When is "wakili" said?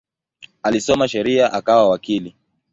1.89-2.35